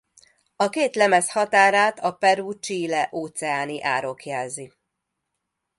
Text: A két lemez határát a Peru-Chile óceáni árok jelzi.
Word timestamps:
A 0.55 0.69
két 0.69 0.95
lemez 0.95 1.31
határát 1.31 1.99
a 1.99 2.11
Peru-Chile 2.13 3.09
óceáni 3.13 3.83
árok 3.83 4.25
jelzi. 4.25 4.73